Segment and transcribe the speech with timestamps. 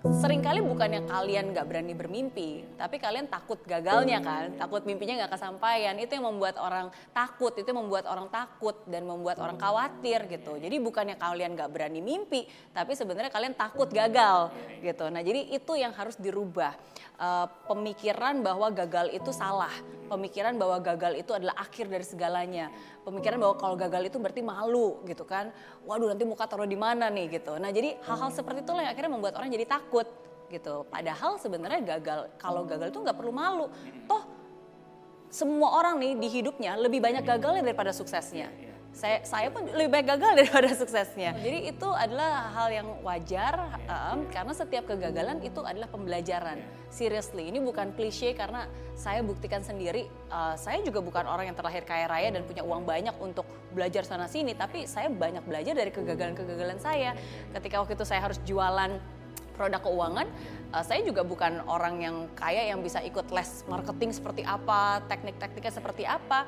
[0.00, 5.36] sering kali bukannya kalian nggak berani bermimpi, tapi kalian takut gagalnya kan, takut mimpinya nggak
[5.36, 5.92] kesampaian.
[6.00, 10.56] Itu yang membuat orang takut, itu yang membuat orang takut dan membuat orang khawatir gitu.
[10.56, 14.48] Jadi bukannya kalian nggak berani mimpi, tapi sebenarnya kalian takut gagal
[14.80, 15.04] gitu.
[15.12, 16.72] Nah jadi itu yang harus dirubah.
[17.20, 19.68] Uh, pemikiran bahwa gagal itu salah,
[20.08, 22.72] pemikiran bahwa gagal itu adalah akhir dari segalanya,
[23.04, 25.52] pemikiran bahwa kalau gagal itu berarti malu gitu kan.
[25.84, 27.60] Waduh nanti muka taruh di mana nih gitu.
[27.60, 29.89] Nah jadi hal-hal seperti itulah yang akhirnya membuat orang jadi takut
[30.50, 30.86] gitu.
[30.86, 33.66] Padahal sebenarnya gagal kalau gagal itu nggak perlu malu.
[34.06, 34.22] Toh
[35.30, 38.50] semua orang nih di hidupnya lebih banyak gagalnya daripada suksesnya
[38.90, 41.30] saya saya pun lebih baik gagal daripada suksesnya.
[41.38, 46.58] Jadi itu adalah hal yang wajar um, karena setiap kegagalan itu adalah pembelajaran.
[46.90, 48.66] Seriously, ini bukan klise karena
[48.98, 50.10] saya buktikan sendiri.
[50.26, 54.02] Uh, saya juga bukan orang yang terlahir kaya raya dan punya uang banyak untuk belajar
[54.02, 57.14] sana sini, tapi saya banyak belajar dari kegagalan-kegagalan saya.
[57.54, 58.98] Ketika waktu itu saya harus jualan
[59.54, 60.26] produk keuangan,
[60.72, 65.72] uh, saya juga bukan orang yang kaya yang bisa ikut les marketing seperti apa, teknik-tekniknya
[65.72, 66.46] seperti apa.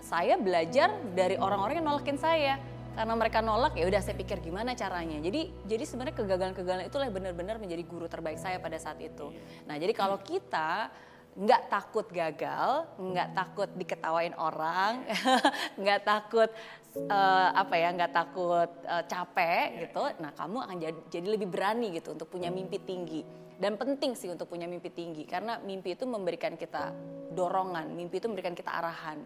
[0.00, 2.56] Saya belajar dari orang-orang yang nolakin saya.
[2.90, 5.22] Karena mereka nolak ya udah saya pikir gimana caranya.
[5.22, 9.30] Jadi jadi sebenarnya kegagalan-kegagalan itulah benar-benar menjadi guru terbaik saya pada saat itu.
[9.70, 10.90] Nah jadi kalau kita
[11.38, 15.06] nggak takut gagal, nggak takut diketawain orang,
[15.80, 16.50] nggak takut
[16.96, 20.02] uh, apa ya, nggak takut uh, capek gitu.
[20.18, 23.22] Nah kamu akan jadi, jadi lebih berani gitu untuk punya mimpi tinggi.
[23.60, 26.96] Dan penting sih untuk punya mimpi tinggi karena mimpi itu memberikan kita
[27.36, 29.20] dorongan, mimpi itu memberikan kita arahan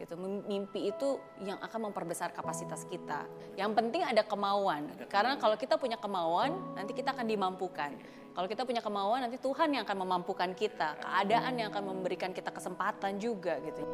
[0.00, 0.16] gitu.
[0.20, 3.28] Mimpi itu yang akan memperbesar kapasitas kita.
[3.56, 4.88] Yang penting ada kemauan.
[5.12, 7.92] Karena kalau kita punya kemauan, nanti kita akan dimampukan.
[8.32, 10.96] Kalau kita punya kemauan, nanti Tuhan yang akan memampukan kita.
[11.04, 13.84] Keadaan yang akan memberikan kita kesempatan juga gitu.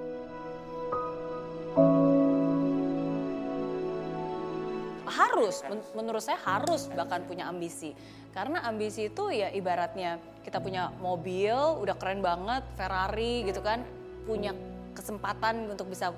[5.06, 5.62] Harus
[5.94, 7.94] menurut saya harus bahkan punya ambisi.
[8.34, 13.82] Karena ambisi itu ya ibaratnya kita punya mobil udah keren banget Ferrari gitu kan
[14.22, 14.54] punya
[14.94, 16.14] kesempatan untuk bisa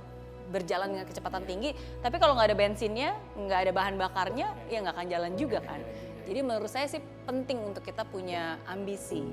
[0.48, 4.96] berjalan dengan kecepatan tinggi tapi kalau nggak ada bensinnya nggak ada bahan bakarnya ya nggak
[4.96, 5.80] akan jalan juga kan.
[6.28, 9.24] jadi menurut saya sih penting untuk kita punya ambisi.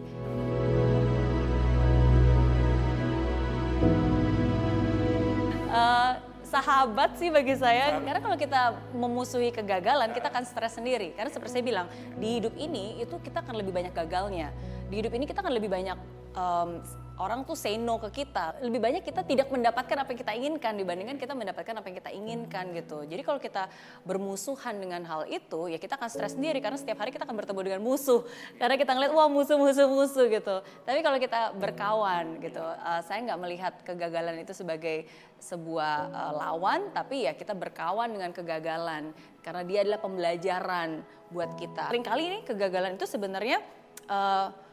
[5.75, 6.15] Uh,
[6.45, 7.97] sahabat sih bagi saya.
[7.99, 11.11] Karena kalau kita memusuhi kegagalan kita akan stres sendiri.
[11.17, 14.53] Karena seperti saya bilang di hidup ini itu kita akan lebih banyak gagalnya.
[14.87, 15.97] Di hidup ini kita akan lebih banyak
[16.35, 16.83] um,
[17.15, 18.59] orang tuh say no ke kita.
[18.59, 22.11] Lebih banyak kita tidak mendapatkan apa yang kita inginkan dibandingkan kita mendapatkan apa yang kita
[22.11, 23.07] inginkan gitu.
[23.07, 23.71] Jadi kalau kita
[24.03, 27.59] bermusuhan dengan hal itu, ya kita akan stres sendiri karena setiap hari kita akan bertemu
[27.63, 28.27] dengan musuh.
[28.59, 30.55] Karena kita ngeliat wah musuh musuh musuh gitu.
[30.83, 35.07] Tapi kalau kita berkawan gitu, uh, saya nggak melihat kegagalan itu sebagai
[35.39, 41.91] sebuah uh, lawan, tapi ya kita berkawan dengan kegagalan karena dia adalah pembelajaran buat kita.
[41.91, 43.61] Seringkali ini kegagalan itu sebenarnya
[44.09, 44.64] uh,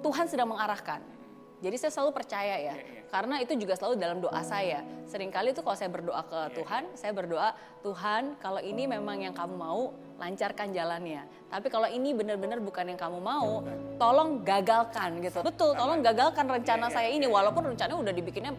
[0.00, 1.00] Tuhan sedang mengarahkan.
[1.56, 3.02] Jadi saya selalu percaya ya, iya, iya.
[3.08, 4.84] karena itu juga selalu dalam doa saya.
[5.08, 7.48] Seringkali itu kalau saya berdoa ke iya, Tuhan, saya berdoa,
[7.80, 11.22] Tuhan kalau ini memang yang kamu mau, lancarkan jalannya.
[11.46, 13.62] Tapi kalau ini benar-benar bukan yang kamu mau,
[14.00, 15.44] tolong gagalkan gitu.
[15.44, 18.52] Betul, tolong gagalkan rencana saya ini, walaupun rencananya udah dibikinnya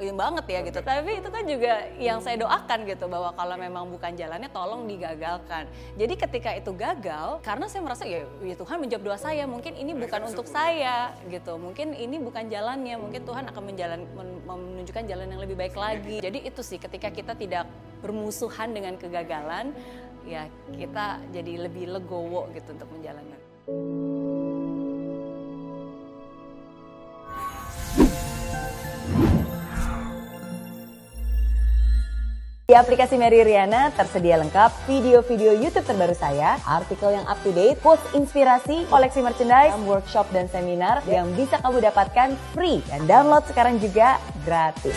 [0.00, 0.80] ini banget ya gitu.
[0.80, 5.68] Tapi itu kan juga yang saya doakan gitu bahwa kalau memang bukan jalannya tolong digagalkan.
[5.96, 9.92] Jadi ketika itu gagal, karena saya merasa ya, ya Tuhan menjawab doa saya, mungkin ini
[9.92, 11.60] bukan untuk saya gitu.
[11.60, 14.00] Mungkin ini bukan jalannya, mungkin Tuhan akan menjalan
[14.48, 16.20] menunjukkan jalan yang lebih baik lagi.
[16.20, 17.68] Jadi itu sih ketika kita tidak
[18.02, 19.70] bermusuhan dengan kegagalan,
[20.26, 23.40] ya kita jadi lebih legowo gitu untuk menjalankan.
[32.72, 37.76] Di aplikasi Mary Riana tersedia lengkap video-video YouTube terbaru saya, artikel yang up to date,
[37.84, 43.76] quotes inspirasi, koleksi merchandise, workshop dan seminar yang bisa kamu dapatkan free dan download sekarang
[43.76, 44.16] juga
[44.48, 44.96] gratis.